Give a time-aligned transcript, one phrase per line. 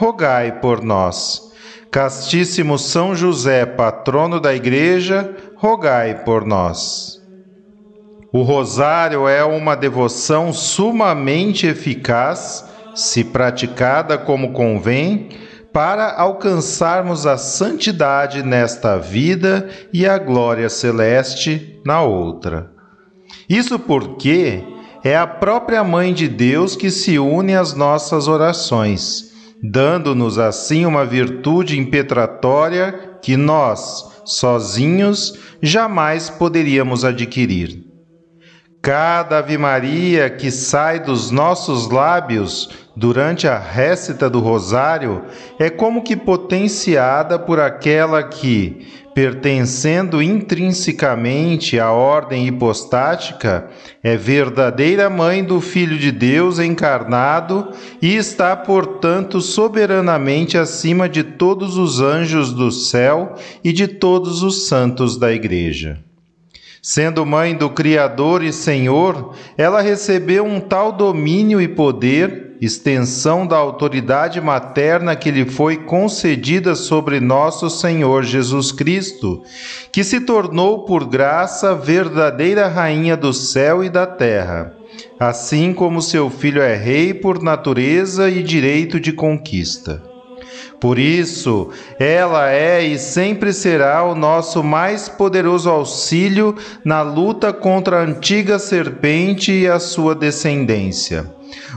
[0.00, 1.52] rogai por nós.
[1.90, 7.20] Castíssimo São José, patrono da Igreja, rogai por nós.
[8.32, 15.28] O rosário é uma devoção sumamente eficaz, se praticada como convém,
[15.70, 22.70] para alcançarmos a santidade nesta vida e a glória celeste na outra.
[23.46, 24.64] Isso porque
[25.04, 29.29] é a própria Mãe de Deus que se une às nossas orações
[29.62, 37.84] dando-nos assim uma virtude impetratória que nós, sozinhos, jamais poderíamos adquirir.
[38.82, 45.24] Cada Ave Maria que sai dos nossos lábios durante a récita do Rosário
[45.58, 53.68] é como que potenciada por aquela que, pertencendo intrinsecamente à ordem hipostática,
[54.02, 61.76] é verdadeira mãe do Filho de Deus encarnado e está, portanto, soberanamente acima de todos
[61.76, 66.09] os anjos do céu e de todos os santos da Igreja.
[66.82, 73.56] Sendo mãe do Criador e Senhor, ela recebeu um tal domínio e poder, extensão da
[73.56, 79.42] autoridade materna que lhe foi concedida sobre nosso Senhor Jesus Cristo,
[79.92, 84.74] que se tornou por graça verdadeira rainha do céu e da terra,
[85.18, 90.09] assim como seu filho é rei por natureza e direito de conquista.
[90.80, 91.68] Por isso,
[91.98, 98.58] ela é e sempre será o nosso mais poderoso auxílio na luta contra a antiga
[98.58, 101.30] serpente e a sua descendência.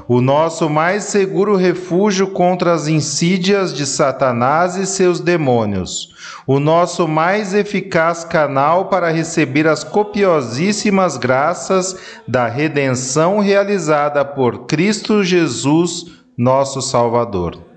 [0.07, 6.13] O nosso mais seguro refúgio contra as insídias de Satanás e seus demônios.
[6.47, 15.23] O nosso mais eficaz canal para receber as copiosíssimas graças da redenção realizada por Cristo
[15.23, 16.05] Jesus,
[16.37, 17.72] nosso Salvador.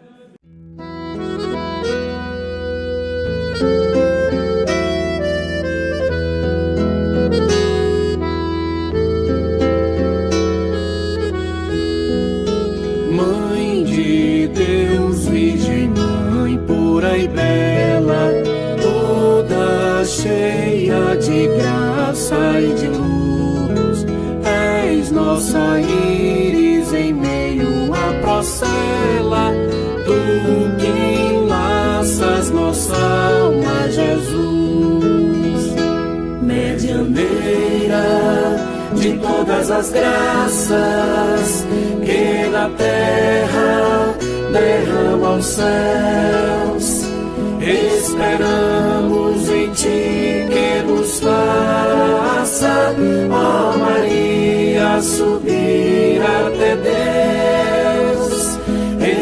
[39.47, 41.67] Todas as graças
[42.05, 44.15] que na terra
[44.53, 47.07] derrama aos céus.
[47.61, 52.95] Esperamos em ti que nos faça,
[53.31, 58.59] ó Maria subir até Deus.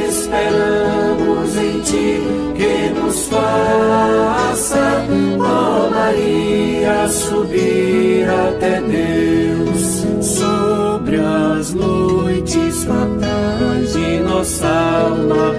[0.09, 2.21] Esperamos em Ti
[2.57, 5.05] que nos faça,
[5.41, 9.54] ó Maria, subir até Deus.
[11.75, 15.55] Noites fatais de nossa alma,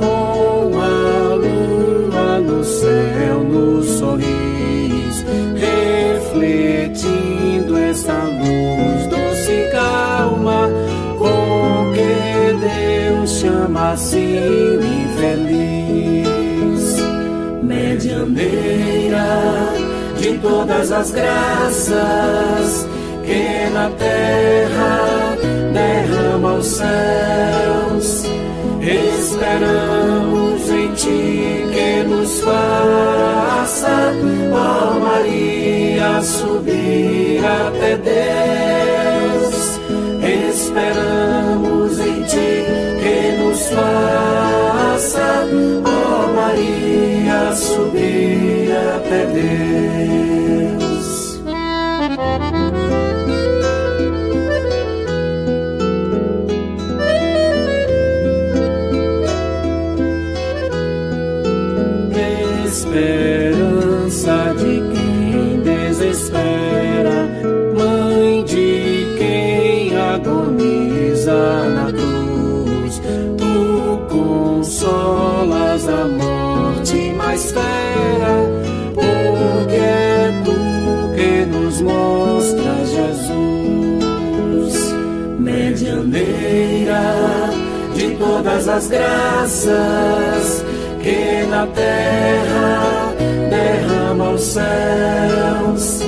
[0.00, 5.24] com a lua no céu nos sorris,
[5.56, 8.60] refletindo essa luz
[13.40, 16.26] chama assim infeliz,
[17.62, 19.24] medianeira
[20.18, 22.86] de todas as graças
[23.24, 25.19] que na terra
[26.10, 28.24] derrama os céus.
[28.82, 34.12] Esperamos em ti que nos faça,
[34.52, 39.80] ó Maria, subir até Deus.
[40.22, 42.60] Esperamos em ti
[43.68, 45.46] faça,
[45.84, 49.69] ó Maria, subir até Deus.
[88.76, 90.64] As graças
[91.02, 93.12] que na terra
[93.50, 96.00] derrama os céus.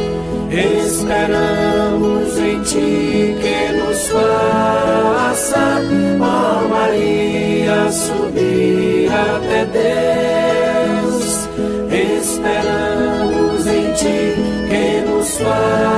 [0.51, 5.81] Esperamos em ti que nos faça,
[6.21, 11.49] ó Maria, subir até Deus.
[11.91, 14.37] Esperamos em ti
[14.69, 15.92] que nos faça,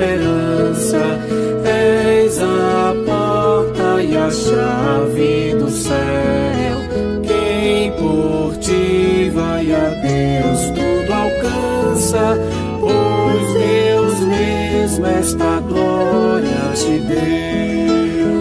[0.00, 1.20] esperança.
[1.64, 6.78] És a porta e a chave do céu.
[7.22, 12.38] Quem por ti vai a Deus tudo alcança,
[12.80, 18.40] pois Deus mesmo esta glória te deu.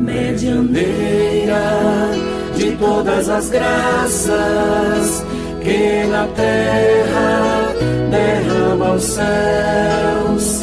[0.00, 1.62] Medianeira
[2.56, 5.24] de todas as graças
[5.62, 7.63] que na terra
[8.14, 10.62] derrama os céus.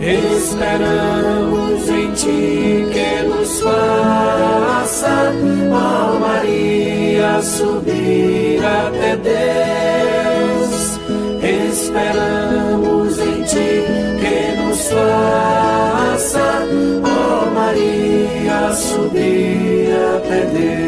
[0.00, 5.32] Esperamos em ti que nos faça,
[5.72, 10.74] ó Maria, subir até Deus.
[11.68, 13.84] Esperamos em ti
[14.20, 16.48] que nos faça,
[17.02, 20.85] ó Maria, subir até Deus.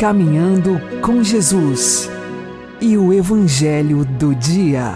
[0.00, 2.10] Caminhando com Jesus
[2.80, 4.94] e o Evangelho do Dia.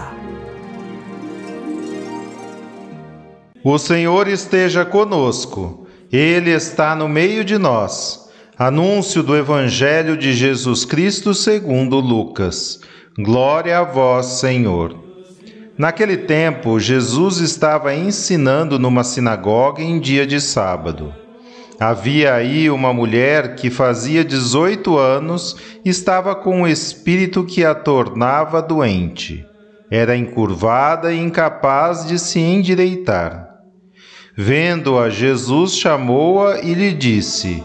[3.63, 8.31] O Senhor esteja conosco, Ele está no meio de nós.
[8.57, 12.81] Anúncio do Evangelho de Jesus Cristo segundo Lucas.
[13.15, 14.97] Glória a vós, Senhor.
[15.77, 21.13] Naquele tempo, Jesus estava ensinando numa sinagoga em dia de sábado.
[21.79, 28.61] Havia aí uma mulher que fazia 18 anos estava com um espírito que a tornava
[28.61, 29.45] doente.
[29.91, 33.49] Era encurvada e incapaz de se endireitar.
[34.35, 37.63] Vendo-a, Jesus chamou-a e lhe disse: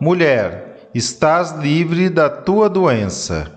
[0.00, 3.52] Mulher, estás livre da tua doença.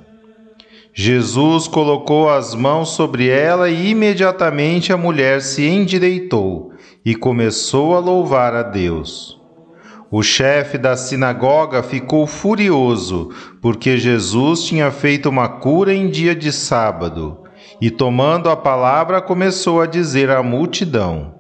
[0.93, 6.73] Jesus colocou as mãos sobre ela e imediatamente a mulher se endireitou
[7.05, 9.38] e começou a louvar a Deus.
[10.11, 13.29] O chefe da sinagoga ficou furioso
[13.61, 17.43] porque Jesus tinha feito uma cura em dia de sábado
[17.79, 21.35] e, tomando a palavra, começou a dizer à multidão: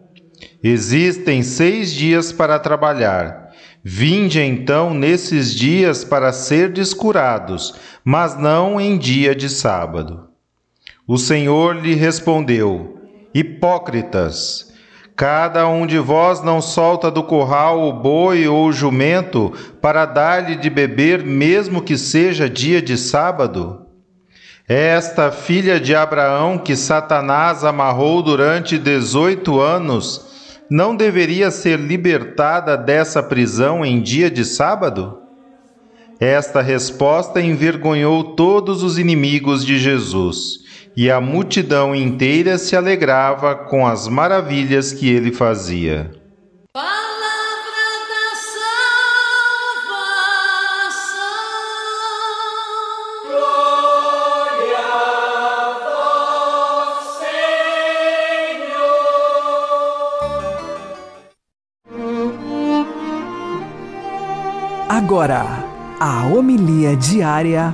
[0.63, 3.49] Existem seis dias para trabalhar.
[3.83, 10.27] Vinde então nesses dias para serdes curados, mas não em dia de sábado.
[11.07, 12.99] O Senhor lhe respondeu:
[13.33, 14.71] Hipócritas!
[15.19, 20.55] Cada um de vós não solta do curral o boi ou o jumento para dar-lhe
[20.55, 23.81] de beber, mesmo que seja dia de sábado?
[24.65, 30.25] Esta filha de Abraão que Satanás amarrou durante dezoito anos,
[30.69, 35.17] não deveria ser libertada dessa prisão em dia de sábado?
[36.17, 40.68] Esta resposta envergonhou todos os inimigos de Jesus
[40.99, 46.11] e a multidão inteira se alegrava com as maravilhas que ele fazia.
[46.73, 46.91] Palavra
[48.09, 48.35] da
[50.75, 51.29] salvação.
[64.89, 65.45] Agora,
[65.97, 67.73] a homilia diária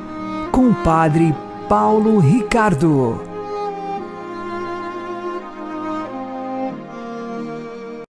[0.52, 1.34] com o Padre
[1.70, 3.20] Paulo Ricardo.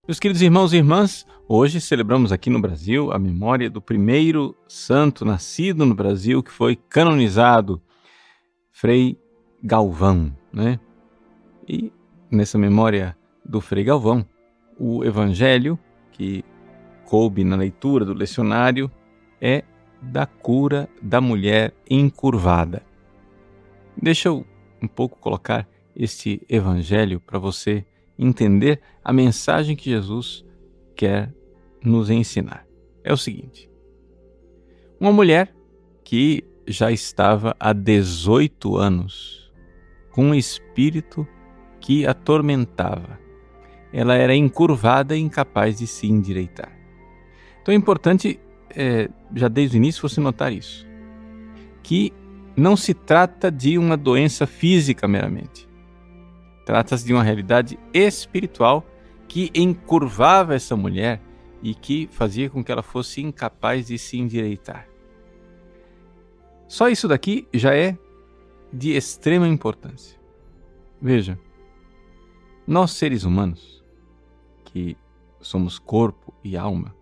[0.07, 5.25] Meus queridos irmãos e irmãs, hoje celebramos aqui no Brasil a memória do primeiro santo
[5.25, 7.81] nascido no Brasil que foi canonizado,
[8.71, 9.19] Frei
[9.63, 10.79] Galvão, né?
[11.67, 11.91] E
[12.29, 14.23] nessa memória do Frei Galvão,
[14.79, 15.79] o evangelho
[16.11, 16.45] que
[17.05, 18.91] coube na leitura do lecionário
[19.41, 19.63] é
[19.99, 22.83] da cura da mulher encurvada.
[24.01, 24.45] Deixa eu
[24.81, 27.85] um pouco colocar este evangelho para você
[28.17, 30.45] entender a mensagem que Jesus
[30.95, 31.33] quer
[31.83, 32.65] nos ensinar.
[33.03, 33.69] É o seguinte:
[34.99, 35.53] uma mulher
[36.03, 39.51] que já estava há 18 anos
[40.11, 41.27] com um espírito
[41.79, 43.19] que atormentava.
[43.93, 46.71] Ela era encurvada e incapaz de se endireitar.
[47.61, 48.39] Então é importante,
[48.75, 50.85] é, já desde o início, você notar isso:
[51.81, 52.13] que
[52.57, 55.69] não se trata de uma doença física meramente.
[56.65, 58.83] Trata-se de uma realidade espiritual
[59.27, 61.21] que encurvava essa mulher
[61.61, 64.87] e que fazia com que ela fosse incapaz de se endireitar.
[66.67, 67.95] Só isso daqui já é
[68.73, 70.19] de extrema importância.
[70.99, 71.39] Veja,
[72.65, 73.83] nós seres humanos,
[74.65, 74.97] que
[75.39, 76.93] somos corpo e alma,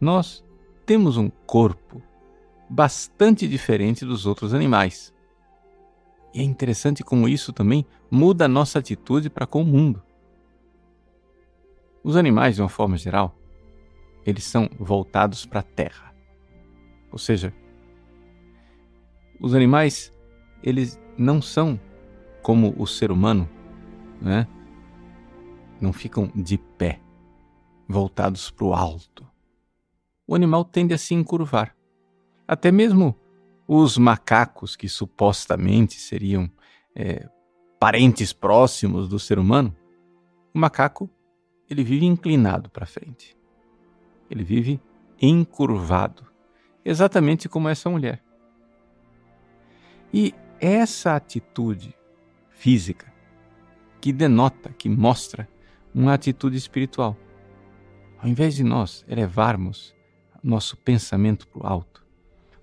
[0.00, 0.42] nós
[0.86, 2.02] temos um corpo
[2.68, 5.14] bastante diferente dos outros animais.
[6.32, 10.02] E é interessante como isso também muda a nossa atitude para com o mundo.
[12.02, 13.38] Os animais, de uma forma geral,
[14.26, 16.14] eles são voltados para a terra.
[17.12, 17.54] Ou seja,
[19.40, 20.12] os animais,
[20.62, 21.78] eles não são
[22.42, 23.48] como o ser humano,
[24.20, 24.46] né?
[25.80, 27.00] Não ficam de pé,
[27.88, 29.26] voltados para o alto.
[30.26, 31.76] O animal tende a se encurvar.
[32.46, 33.16] Até mesmo
[33.66, 36.50] os macacos, que supostamente seriam
[36.94, 37.28] é,
[37.80, 39.74] parentes próximos do ser humano,
[40.54, 41.10] o macaco
[41.68, 43.36] ele vive inclinado para frente.
[44.30, 44.80] Ele vive
[45.20, 46.26] encurvado,
[46.84, 48.22] exatamente como essa mulher.
[50.12, 51.96] E essa atitude
[52.50, 53.12] física
[54.00, 55.48] que denota, que mostra
[55.94, 57.16] uma atitude espiritual.
[58.18, 59.94] Ao invés de nós elevarmos
[60.42, 62.03] nosso pensamento para o alto,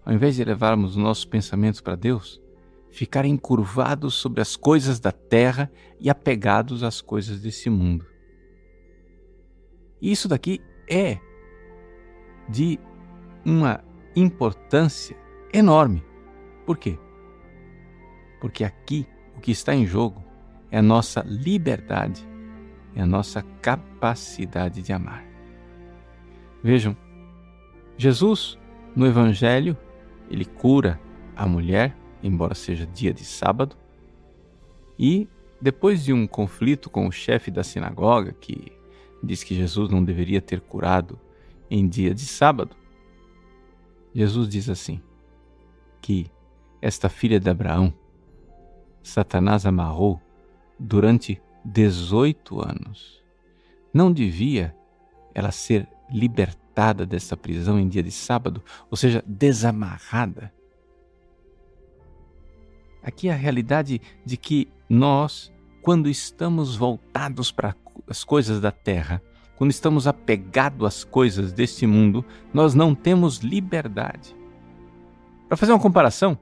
[0.05, 2.41] ao invés de elevarmos nossos pensamentos para Deus,
[2.89, 8.05] ficar encurvados sobre as coisas da terra e apegados às coisas desse mundo.
[10.01, 11.19] E isso daqui é
[12.49, 12.79] de
[13.45, 13.83] uma
[14.15, 15.15] importância
[15.53, 16.03] enorme.
[16.65, 16.97] Por quê?
[18.41, 20.21] porque aqui o que está em jogo
[20.71, 22.27] é a nossa liberdade,
[22.95, 25.23] é a nossa capacidade de amar.
[26.63, 26.97] Vejam,
[27.97, 28.57] Jesus
[28.95, 29.77] no Evangelho,
[30.31, 30.99] ele cura
[31.35, 33.75] a mulher, embora seja dia de sábado,
[34.97, 35.27] e
[35.61, 38.71] depois de um conflito com o chefe da sinagoga, que
[39.21, 41.19] diz que Jesus não deveria ter curado
[41.69, 42.75] em dia de sábado,
[44.13, 45.01] Jesus diz assim:
[46.01, 46.31] que
[46.81, 47.93] esta filha de Abraão
[49.03, 50.21] Satanás amarrou
[50.79, 53.21] durante 18 anos.
[53.93, 54.75] Não devia
[55.33, 56.60] ela ser libertada
[57.05, 60.51] dessa prisão em dia de sábado, ou seja, desamarrada.
[63.03, 67.75] Aqui é a realidade de que nós, quando estamos voltados para
[68.07, 69.21] as coisas da terra,
[69.57, 74.35] quando estamos apegados às coisas deste mundo, nós não temos liberdade.
[75.47, 76.37] Para fazer uma comparação,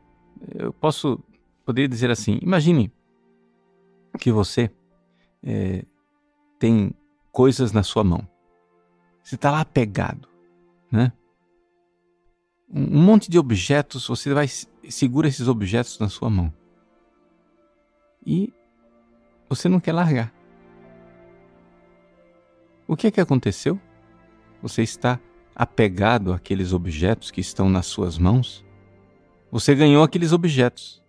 [0.56, 1.22] eu posso
[1.66, 2.92] poderia dizer assim: imagine
[4.18, 4.72] que você
[5.44, 5.84] é,
[6.58, 6.94] tem
[7.32, 8.26] coisas na sua mão.
[9.22, 10.29] Você está lá pegado,
[10.92, 11.12] né?
[12.72, 14.48] Um monte de objetos, você vai
[14.90, 16.54] segura esses objetos na sua mão
[18.26, 18.54] e
[19.48, 20.34] você não quer largar.
[22.88, 23.80] O que é que aconteceu?
[24.62, 25.20] Você está
[25.56, 28.66] apegado àqueles objetos que estão nas suas mãos?
[29.52, 31.00] Você ganhou aqueles objetos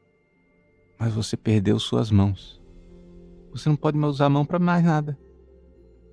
[1.01, 2.61] mas você perdeu suas mãos.
[3.53, 5.19] Você não pode mais usar a mão para mais nada.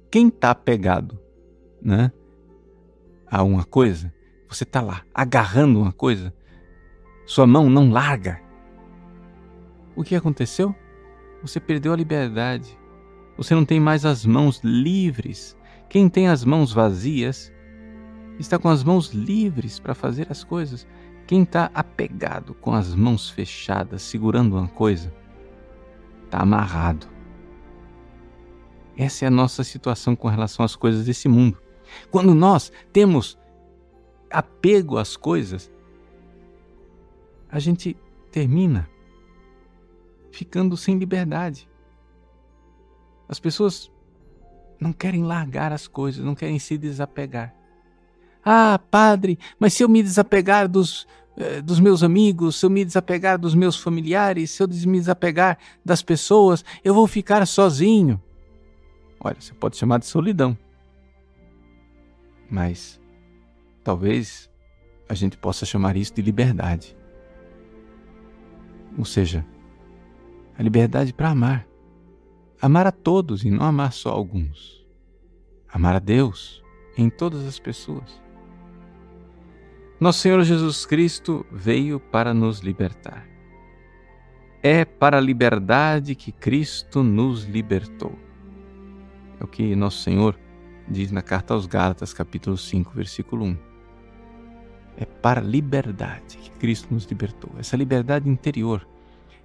[0.10, 1.20] Quem está apegado
[1.82, 2.10] né,
[3.30, 4.14] a uma coisa,
[4.50, 6.34] você está lá agarrando uma coisa,
[7.26, 8.42] sua mão não larga.
[9.96, 10.74] O que aconteceu?
[11.42, 12.78] Você perdeu a liberdade.
[13.36, 15.58] Você não tem mais as mãos livres.
[15.90, 17.52] Quem tem as mãos vazias
[18.40, 20.88] está com as mãos livres para fazer as coisas.
[21.26, 25.14] Quem está apegado com as mãos fechadas, segurando uma coisa,
[26.24, 27.08] está amarrado.
[28.96, 31.58] Essa é a nossa situação com relação às coisas desse mundo.
[32.12, 33.38] Quando nós temos
[34.30, 35.72] apego às coisas,
[37.50, 37.96] a gente
[38.32, 38.90] termina
[40.32, 41.68] ficando sem liberdade.
[43.28, 43.92] As pessoas
[44.80, 47.54] não querem largar as coisas, não querem se desapegar.
[48.46, 52.86] Ah, padre, mas se eu me desapegar dos, eh, dos meus amigos, se eu me
[52.86, 58.22] desapegar dos meus familiares, se eu me desapegar das pessoas, eu vou ficar sozinho.
[59.20, 60.58] Olha, você pode chamar de solidão.
[62.50, 63.00] Mas
[63.84, 64.50] talvez
[65.08, 66.96] a gente possa chamar isso de liberdade.
[68.98, 69.46] Ou seja,
[70.58, 71.68] a liberdade para amar.
[72.62, 74.86] Amar a todos e não amar só alguns.
[75.72, 76.64] Amar a Deus
[76.98, 78.22] em todas as pessoas.
[80.00, 83.28] Nosso Senhor Jesus Cristo veio para nos libertar.
[84.64, 88.18] É para a liberdade que Cristo nos libertou.
[89.40, 90.38] É o que nosso Senhor
[90.90, 93.58] diz na carta aos Gálatas, capítulo 5, versículo 1.
[94.98, 98.88] É para a liberdade que Cristo nos libertou, essa liberdade interior,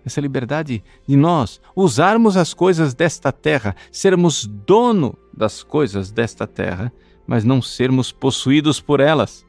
[0.04, 6.92] essa liberdade de nós usarmos as coisas desta terra, sermos dono das coisas desta terra,
[7.26, 9.46] mas não sermos possuídos por elas.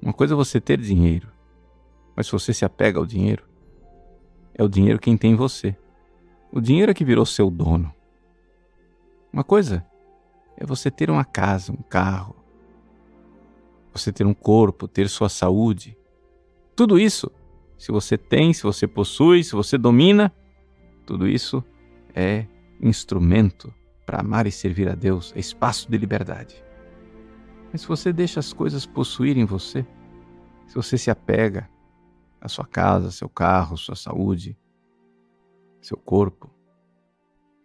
[0.00, 1.28] Uma coisa é você ter dinheiro,
[2.16, 3.44] mas se você se apega ao dinheiro,
[4.54, 5.76] é o dinheiro quem tem você.
[6.50, 7.92] O dinheiro é que virou seu dono.
[9.32, 9.86] Uma coisa
[10.60, 12.36] é você ter uma casa, um carro,
[13.92, 15.96] você ter um corpo, ter sua saúde.
[16.76, 17.32] Tudo isso,
[17.78, 20.30] se você tem, se você possui, se você domina,
[21.06, 21.64] tudo isso
[22.14, 22.46] é
[22.80, 23.72] instrumento
[24.04, 26.62] para amar e servir a Deus, é espaço de liberdade.
[27.72, 29.86] Mas se você deixa as coisas possuírem você,
[30.66, 31.70] se você se apega
[32.38, 34.58] à sua casa, seu carro, sua saúde,
[35.80, 36.50] seu corpo,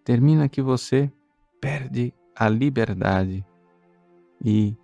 [0.03, 1.11] termina que você
[1.59, 3.45] perde a liberdade
[4.43, 4.75] e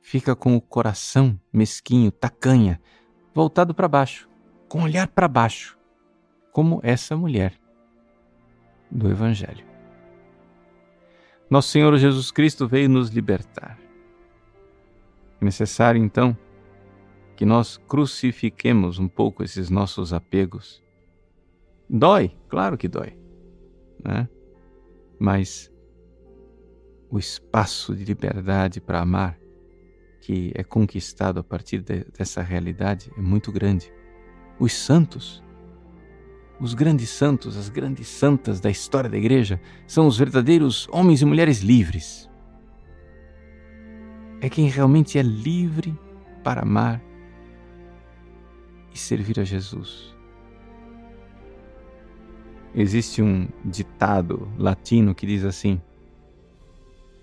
[0.00, 2.80] fica com o coração mesquinho, tacanha,
[3.34, 4.28] voltado para baixo,
[4.68, 5.78] com o olhar para baixo,
[6.52, 7.58] como essa mulher
[8.90, 9.66] do Evangelho.
[11.50, 13.78] Nosso Senhor Jesus Cristo veio nos libertar.
[15.40, 16.36] É necessário, então,
[17.36, 20.82] que nós crucifiquemos um pouco esses nossos apegos.
[21.88, 23.16] Dói, claro que dói,
[24.04, 24.28] né?
[25.18, 25.72] Mas
[27.10, 29.38] o espaço de liberdade para amar
[30.20, 33.90] que é conquistado a partir de, dessa realidade é muito grande.
[34.58, 35.42] Os santos,
[36.60, 41.24] os grandes santos, as grandes santas da história da igreja, são os verdadeiros homens e
[41.24, 42.28] mulheres livres.
[44.40, 45.98] É quem realmente é livre
[46.44, 47.02] para amar
[48.92, 50.14] e servir a Jesus.
[52.74, 55.80] Existe um ditado latino que diz assim: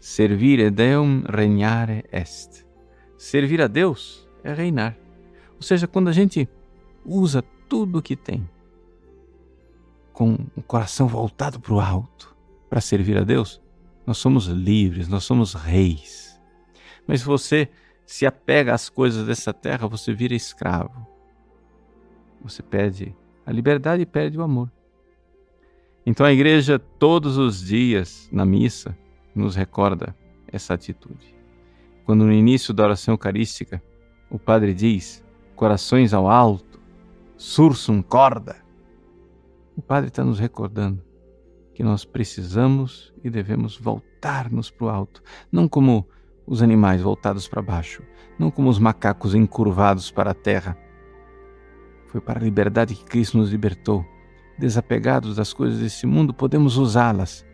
[0.08, 2.63] Servire Deum regnare est.
[3.18, 4.96] Servir a Deus é reinar.
[5.56, 6.48] Ou seja, quando a gente
[7.04, 8.48] usa tudo o que tem
[10.13, 12.38] com o coração voltado para o alto
[12.70, 13.60] para servir a Deus,
[14.06, 16.39] nós somos livres, nós somos reis.
[17.08, 17.68] Mas se você
[18.06, 21.08] se apega às coisas dessa terra, você vira escravo.
[22.44, 24.72] Você perde a liberdade e perde o amor.
[26.06, 28.96] Então a igreja, todos os dias, na missa,
[29.36, 30.15] nos recorda
[30.48, 31.36] essa atitude.
[32.06, 33.82] Quando no início da oração eucarística
[34.30, 35.24] o padre diz:
[35.56, 36.80] corações ao alto,
[37.36, 38.58] sursum corda,
[39.76, 41.04] o padre está nos recordando
[41.74, 45.21] que nós precisamos e devemos voltar-nos para o alto,
[45.52, 46.08] não como
[46.48, 48.02] os animais voltados para baixo,
[48.39, 50.78] não como os macacos encurvados para a terra.
[52.08, 54.06] Foi para a liberdade que Cristo nos libertou.
[54.58, 57.45] Desapegados das coisas desse mundo, podemos usá-las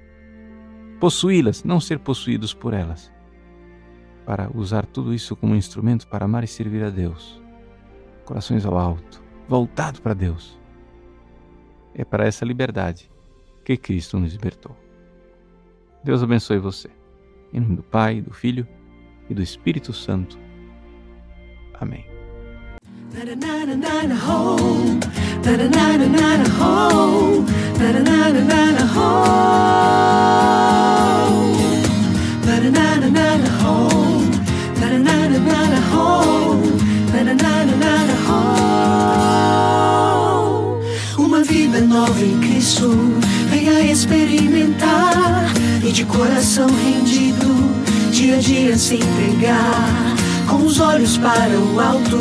[1.02, 3.12] possuí-las, não ser possuídos por elas,
[4.24, 7.42] para usar tudo isso como instrumento para amar e servir a Deus.
[8.24, 10.60] Corações ao alto, voltado para Deus.
[11.96, 13.10] É para essa liberdade
[13.66, 14.78] que Cristo nos libertou.
[16.04, 16.90] Deus abençoe você.
[17.52, 18.68] Em nome do Pai, do Filho
[19.28, 20.38] e do Espírito Santo.
[21.74, 22.06] Amém.
[41.18, 42.90] Uma vida nova em Cristo,
[43.50, 45.52] venha experimentar
[45.84, 47.48] e de coração rendido,
[48.12, 50.16] dia a dia se entregar,
[50.48, 52.20] com os olhos para o alto,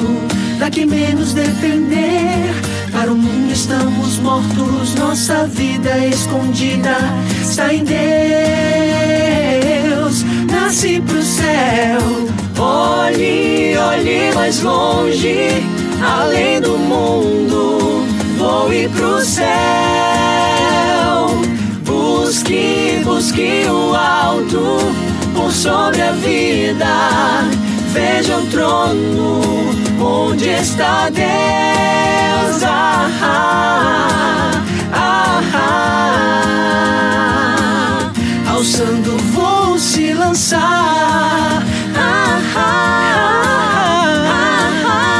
[0.58, 2.54] daqui menos depender.
[2.92, 6.96] Para o mundo estamos mortos, nossa vida escondida
[7.42, 8.99] está em Deus.
[10.70, 11.98] Nasce pro céu,
[12.56, 15.64] olhe, olhe mais longe,
[16.00, 18.06] além do mundo,
[18.38, 19.48] voe pro céu.
[21.84, 24.78] Busque, busque o alto
[25.34, 26.86] por sobre a vida.
[27.92, 29.40] Veja o trono
[30.00, 32.62] onde está Deus.
[32.62, 34.52] Ah, ah,
[34.92, 35.80] ah, ah
[38.60, 40.60] alçando vou se lançar.
[41.96, 42.60] Ah, ah,
[44.86, 45.14] ah,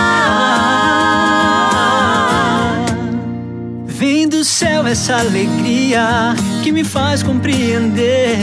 [3.87, 8.37] Vem do céu essa alegria que me faz compreender,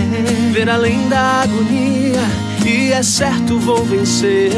[0.51, 2.46] ver além da agonia
[2.89, 4.49] é certo vou vencer.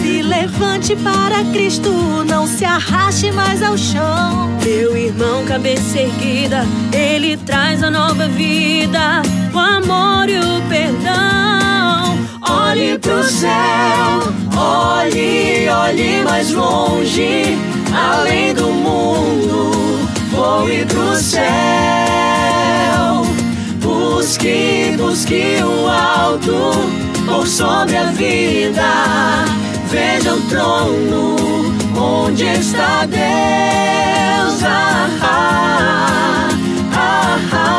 [0.00, 1.90] Se levante para Cristo,
[2.24, 4.56] não se arraste mais ao chão.
[4.64, 9.20] Meu irmão, cabeça erguida, ele traz a nova vida,
[9.52, 12.16] o amor e o perdão.
[12.48, 17.58] Olhe pro céu, olhe, olhe mais longe,
[17.92, 21.48] além do mundo, voe pro céu.
[23.82, 29.44] Busque, busque o alto, por sobre a vida,
[29.90, 31.36] veja o trono,
[31.96, 34.62] onde está Deus.
[34.64, 36.48] Ah, ah,
[36.94, 37.78] ah, ah.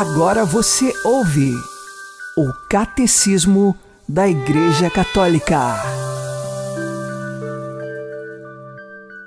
[0.00, 1.52] Agora você ouve
[2.34, 3.76] o Catecismo
[4.08, 5.76] da Igreja Católica.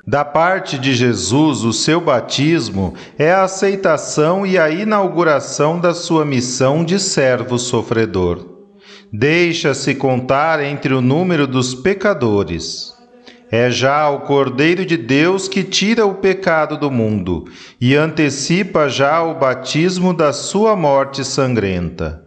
[0.08, 6.26] Da parte de Jesus, o seu batismo é a aceitação e a inauguração da sua
[6.26, 8.44] missão de servo sofredor.
[9.12, 12.92] Deixa-se contar entre o número dos pecadores.
[13.56, 17.46] É já o Cordeiro de Deus que tira o pecado do mundo
[17.80, 22.24] e antecipa já o batismo da sua morte sangrenta.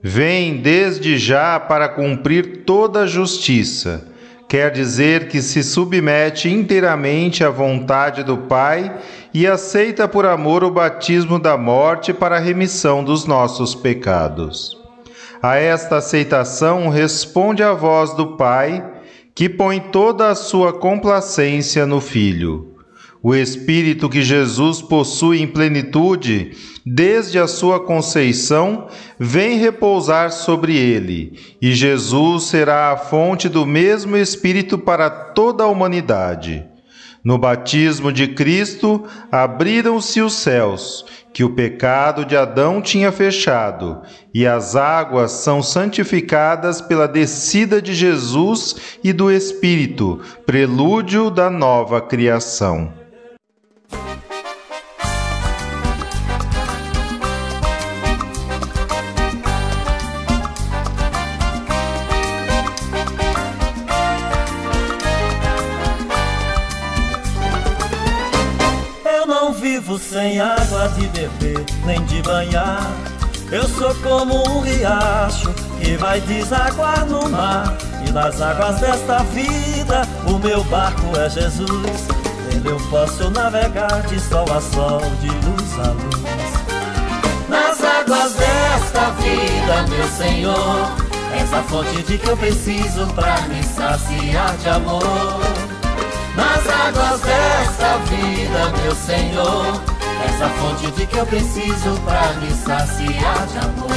[0.00, 4.06] Vem desde já para cumprir toda a justiça
[4.50, 8.92] quer dizer que se submete inteiramente à vontade do Pai
[9.32, 14.76] e aceita por amor o batismo da morte para a remissão dos nossos pecados.
[15.40, 18.84] A esta aceitação responde a voz do Pai,
[19.34, 22.76] que põe toda a sua complacência no Filho.
[23.22, 26.52] O Espírito que Jesus possui em plenitude,
[26.86, 28.88] desde a sua conceição,
[29.18, 35.66] vem repousar sobre ele, e Jesus será a fonte do mesmo Espírito para toda a
[35.66, 36.64] humanidade.
[37.22, 44.02] No batismo de Cristo, abriram-se os céus, que o pecado de Adão tinha fechado,
[44.34, 52.00] e as águas são santificadas pela descida de Jesus e do Espírito, prelúdio da nova
[52.00, 52.99] criação.
[70.80, 72.90] Água de beber, nem de banhar.
[73.52, 77.76] Eu sou como um riacho que vai desaguar no mar.
[78.06, 82.08] E nas águas desta vida, o meu barco é Jesus.
[82.46, 86.50] Nele eu posso navegar de sol a sol, de luz a luz.
[87.48, 90.92] Nas águas desta vida, meu Senhor,
[91.38, 95.02] essa fonte de que eu preciso pra me saciar de amor.
[96.36, 103.46] Nas águas desta vida, meu Senhor, essa fonte de que eu preciso pra me saciar
[103.46, 103.90] de amor.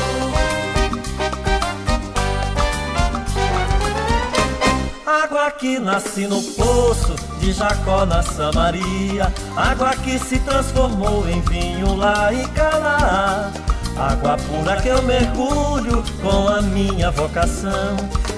[5.05, 11.95] Água que nasce no poço de Jacó na Samaria, água que se transformou em vinho
[11.95, 13.51] lá em Canaã.
[13.97, 17.95] Água pura que eu mergulho com a minha vocação,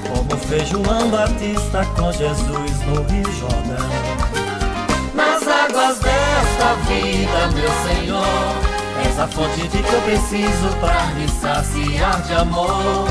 [0.07, 4.04] como fez João Batista com Jesus no Rio Jordão.
[6.65, 13.07] Desta vida, meu Senhor, essa fonte de que eu preciso pra me saciar de amor.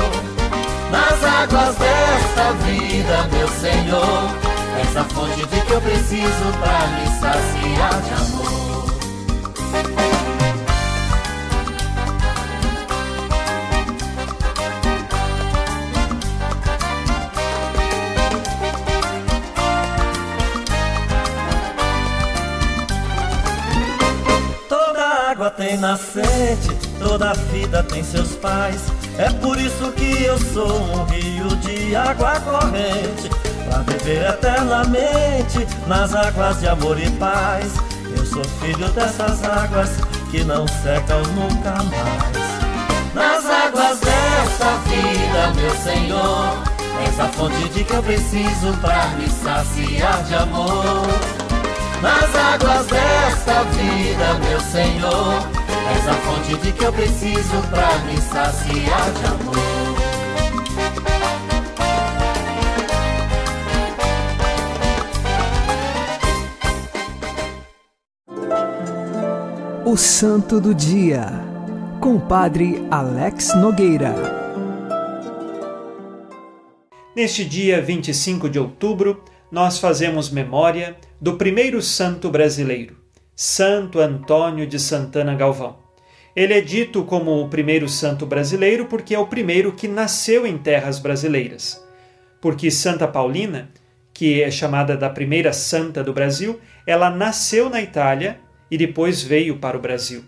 [0.91, 4.29] Nas águas desta vida, meu Senhor,
[4.81, 8.64] essa fonte de que eu preciso pra me saciar de amor.
[25.57, 28.81] Tem nascente, toda vida tem seus pais.
[29.17, 33.29] É por isso que eu sou um rio de água corrente,
[33.67, 37.73] pra viver eternamente nas águas de amor e paz.
[38.17, 39.91] Eu sou filho dessas águas
[40.29, 43.13] que não secam nunca mais.
[43.13, 46.63] Nas águas desta vida, meu Senhor,
[47.05, 51.34] és a fonte de que eu preciso pra me saciar de amor.
[52.01, 55.33] Nas águas desta vida, meu Senhor,
[55.95, 59.95] és a fonte de que eu preciso pra me saciar de amor.
[69.85, 71.27] O Santo do Dia,
[72.01, 74.13] com o Padre Alex Nogueira.
[77.15, 79.23] Neste dia 25 de outubro,
[79.55, 82.97] nós fazemos memória do primeiro santo brasileiro,
[83.33, 85.77] Santo Antônio de Santana Galvão.
[86.35, 90.57] Ele é dito como o primeiro santo brasileiro porque é o primeiro que nasceu em
[90.57, 91.81] terras brasileiras.
[92.41, 93.69] Porque Santa Paulina,
[94.13, 99.57] que é chamada da primeira santa do Brasil, ela nasceu na Itália e depois veio
[99.57, 100.21] para o Brasil.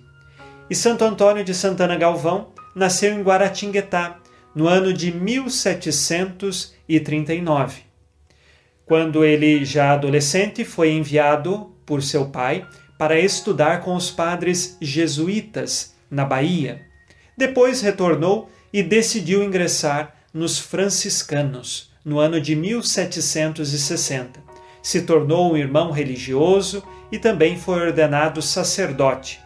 [0.69, 4.21] E Santo Antônio de Santana Galvão nasceu em Guaratinguetá
[4.55, 7.86] no ano de 1739.
[8.87, 12.65] Quando ele, já adolescente, foi enviado por seu pai
[12.97, 16.81] para estudar com os padres jesuítas na Bahia.
[17.37, 24.39] Depois retornou e decidiu ingressar nos franciscanos no ano de 1760.
[24.81, 29.41] Se tornou um irmão religioso e também foi ordenado sacerdote.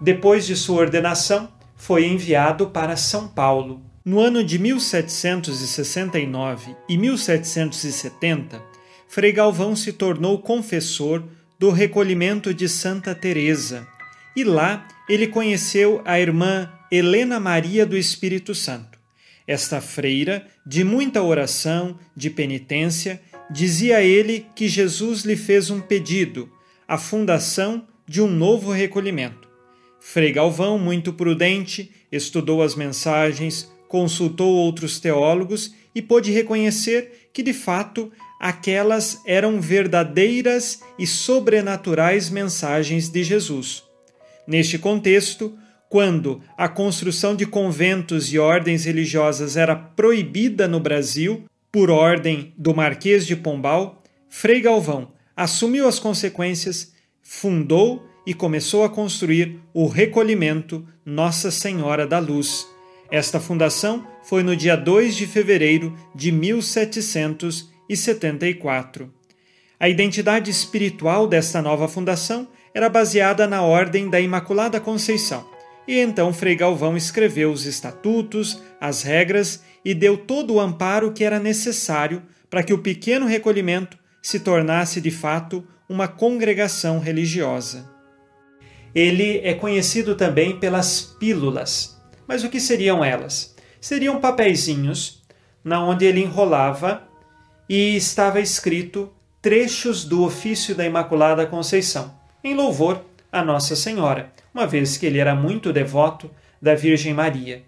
[0.00, 3.82] Depois de sua ordenação, foi enviado para São Paulo.
[4.10, 8.60] No ano de 1769 e 1770,
[9.06, 11.22] Frei Galvão se tornou confessor
[11.60, 13.86] do recolhimento de Santa Teresa,
[14.34, 18.98] e lá ele conheceu a irmã Helena Maria do Espírito Santo.
[19.46, 25.80] Esta freira, de muita oração, de penitência, dizia a ele que Jesus lhe fez um
[25.80, 26.50] pedido,
[26.88, 29.48] a fundação de um novo recolhimento.
[30.00, 37.52] Frei Galvão, muito prudente, estudou as mensagens, consultou outros teólogos e pôde reconhecer que, de
[37.52, 43.82] fato, aquelas eram verdadeiras e sobrenaturais mensagens de Jesus.
[44.46, 51.90] Neste contexto, quando a construção de conventos e ordens religiosas era proibida no Brasil por
[51.90, 59.58] ordem do Marquês de Pombal, Frei Galvão assumiu as consequências, fundou e começou a construir
[59.74, 62.68] o recolhimento Nossa Senhora da Luz.
[63.10, 69.12] Esta fundação foi no dia 2 de fevereiro de 1774.
[69.78, 75.44] A identidade espiritual desta nova fundação era baseada na Ordem da Imaculada Conceição.
[75.88, 81.24] E então Frei Galvão escreveu os estatutos, as regras e deu todo o amparo que
[81.24, 87.90] era necessário para que o pequeno recolhimento se tornasse de fato uma congregação religiosa.
[88.94, 91.99] Ele é conhecido também pelas pílulas.
[92.30, 93.56] Mas o que seriam elas?
[93.80, 95.20] Seriam papeizinhos
[95.64, 97.02] na onde ele enrolava
[97.68, 99.12] e estava escrito
[99.42, 102.14] trechos do ofício da Imaculada Conceição,
[102.44, 106.30] em louvor a Nossa Senhora, uma vez que ele era muito devoto
[106.62, 107.64] da Virgem Maria.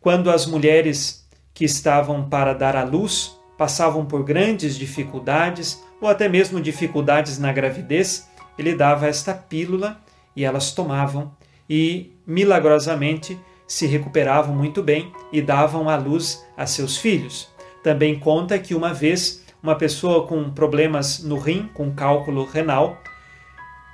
[0.00, 6.28] Quando as mulheres que estavam para dar à luz passavam por grandes dificuldades ou até
[6.28, 10.00] mesmo dificuldades na gravidez, ele dava esta pílula
[10.36, 11.36] e elas tomavam
[11.68, 13.36] e milagrosamente
[13.72, 17.48] se recuperavam muito bem e davam à luz a seus filhos.
[17.82, 22.98] Também conta que uma vez uma pessoa com problemas no rim, com cálculo renal,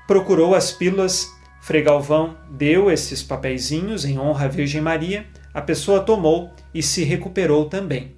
[0.05, 6.01] procurou as pílulas, Frei Galvão deu esses papeizinhos em honra à Virgem Maria, a pessoa
[6.01, 8.17] tomou e se recuperou também.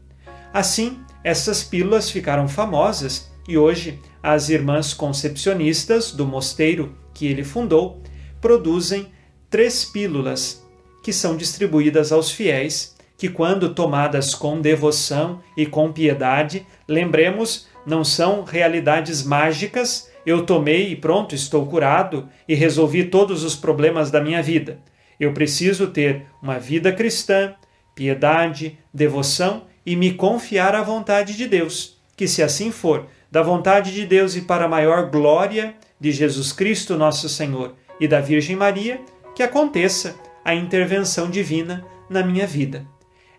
[0.54, 8.00] Assim, essas pílulas ficaram famosas e hoje as irmãs concepcionistas do mosteiro que ele fundou
[8.40, 9.08] produzem
[9.50, 10.64] três pílulas
[11.02, 18.02] que são distribuídas aos fiéis, que, quando tomadas com devoção e com piedade, lembremos, não
[18.02, 24.20] são realidades mágicas, eu tomei e pronto, estou curado e resolvi todos os problemas da
[24.20, 24.78] minha vida.
[25.18, 27.54] Eu preciso ter uma vida cristã,
[27.94, 32.00] piedade, devoção e me confiar à vontade de Deus.
[32.16, 36.52] Que, se assim for, da vontade de Deus e para a maior glória de Jesus
[36.52, 39.00] Cristo, nosso Senhor, e da Virgem Maria,
[39.34, 42.86] que aconteça a intervenção divina na minha vida.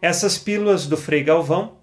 [0.02, 1.78] Essas pílulas do Frei Galvão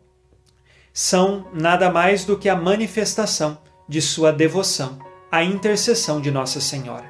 [0.92, 4.98] são nada mais do que a manifestação de sua devoção,
[5.30, 7.08] a intercessão de Nossa Senhora.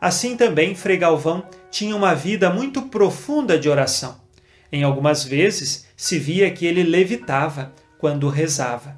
[0.00, 4.20] Assim também Frei Galvão tinha uma vida muito profunda de oração.
[4.70, 8.96] Em algumas vezes se via que ele levitava quando rezava.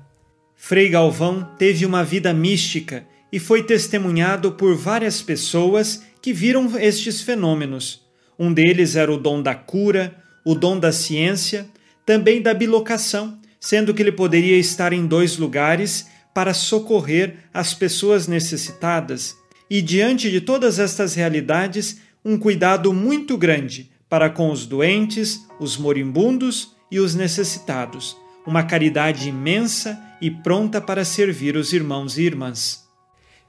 [0.56, 7.22] Frei Galvão teve uma vida mística e foi testemunhado por várias pessoas que viram estes
[7.22, 8.09] fenômenos.
[8.40, 11.68] Um deles era o dom da cura, o dom da ciência,
[12.06, 18.26] também da bilocação, sendo que ele poderia estar em dois lugares para socorrer as pessoas
[18.26, 19.36] necessitadas.
[19.68, 25.76] E diante de todas estas realidades, um cuidado muito grande para com os doentes, os
[25.76, 32.88] moribundos e os necessitados, uma caridade imensa e pronta para servir os irmãos e irmãs.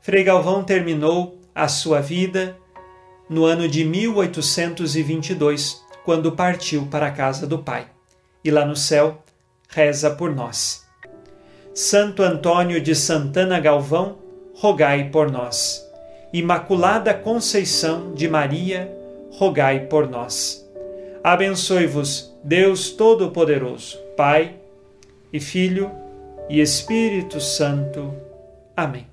[0.01, 2.57] Frei Galvão terminou a sua vida
[3.31, 7.87] no ano de 1822, quando partiu para a casa do Pai.
[8.43, 9.23] E lá no céu,
[9.69, 10.85] reza por nós.
[11.73, 14.17] Santo Antônio de Santana Galvão,
[14.53, 15.81] rogai por nós.
[16.33, 18.93] Imaculada Conceição de Maria,
[19.31, 20.67] rogai por nós.
[21.23, 24.55] Abençoe-vos, Deus Todo-Poderoso, Pai
[25.31, 25.89] e Filho
[26.49, 28.13] e Espírito Santo.
[28.75, 29.10] Amém.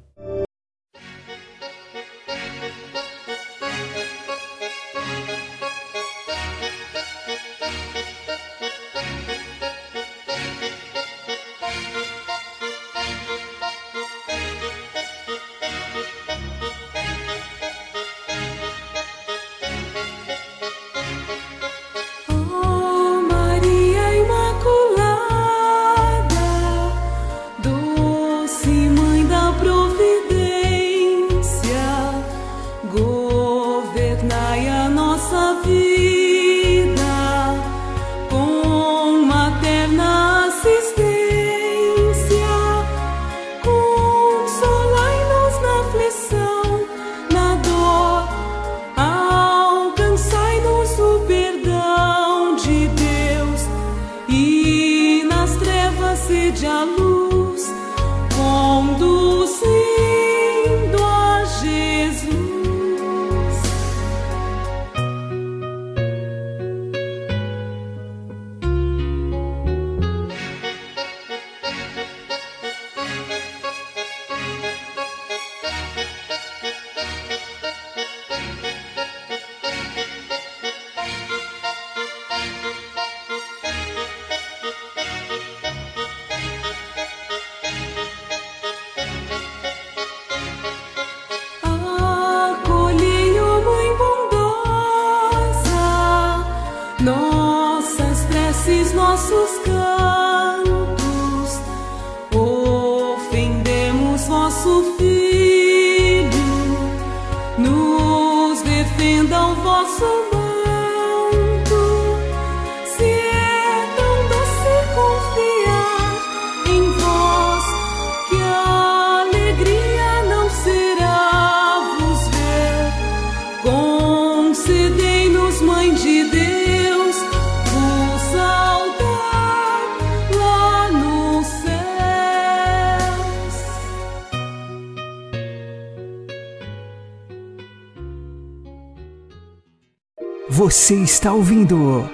[140.89, 142.09] Você está ouvindo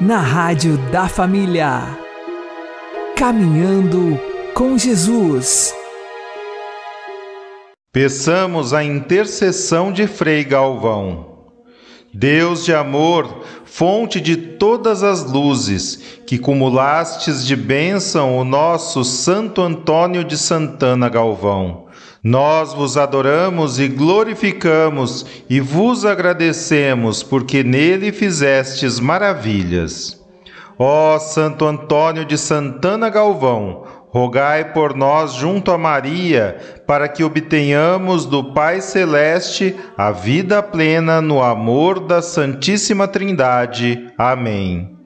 [0.00, 1.98] na Rádio da Família.
[3.16, 4.20] Caminhando
[4.54, 5.74] com Jesus.
[7.92, 11.48] Peçamos a intercessão de Frei Galvão.
[12.14, 19.60] Deus de amor, fonte de todas as luzes, que cumulastes de bênção o nosso Santo
[19.60, 21.83] Antônio de Santana Galvão
[22.24, 30.18] nós vos adoramos e glorificamos e vos agradecemos, porque nele fizestes maravilhas.
[30.78, 36.56] Ó Santo Antônio de Santana Galvão, rogai por nós junto a Maria,
[36.86, 44.10] para que obtenhamos do Pai Celeste a vida plena no amor da Santíssima Trindade.
[44.16, 44.96] Amém.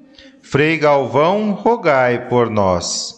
[0.40, 3.17] Frei Galvão, rogai por nós.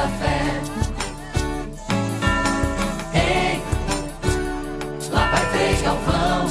[0.00, 0.40] da fé.
[3.14, 3.62] Ei,
[5.12, 6.46] lá vai Frei Galvão,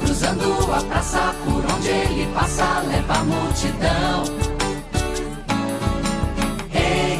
[0.00, 4.24] cruzando a praça por onde ele passa, leva a multidão.
[6.74, 7.18] Ei,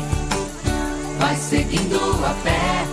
[1.18, 2.87] vai seguindo a fé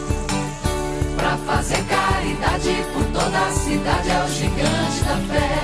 [1.18, 5.60] Pra fazer caridade por toda a cidade é o gigante da fé.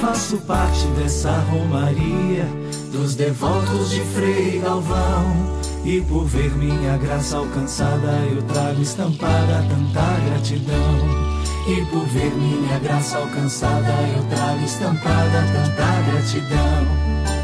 [0.00, 5.58] Faço parte dessa romaria dos devotos de Frei Galvão.
[5.84, 11.28] E por ver minha graça alcançada, eu trago estampada tanta gratidão.
[11.66, 17.37] E por ver minha graça alcançada, eu trago estampada tanta gratidão.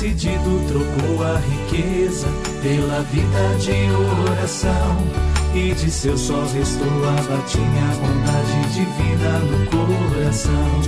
[0.00, 2.26] Decidido trocou a riqueza
[2.62, 3.92] pela vida de
[4.30, 4.96] oração.
[5.54, 10.80] E de seu só restou a batinha, bondade divina no coração.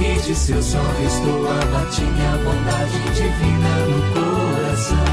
[0.00, 5.10] E de seu só restou a batinha, bondade divina no coração.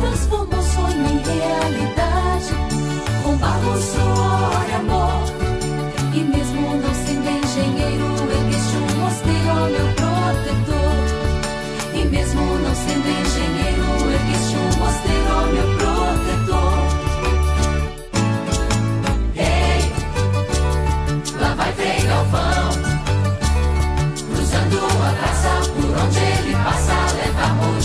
[0.00, 2.54] Transformou sonho em realidade,
[3.24, 4.83] com barro, suor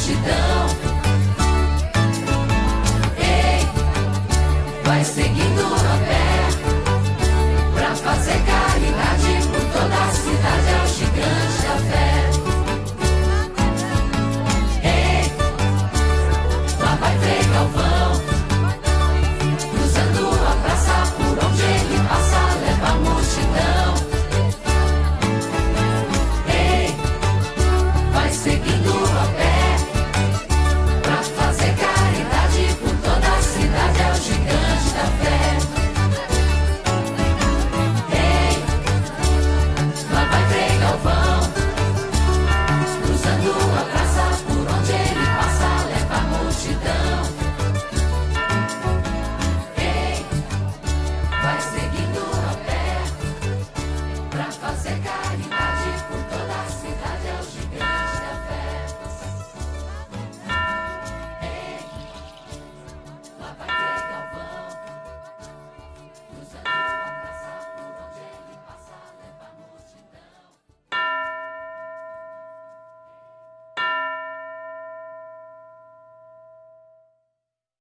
[0.09, 0.67] multidão.
[3.17, 3.67] Ei,
[4.83, 6.49] vai seguindo a pé
[7.73, 8.48] pra fazer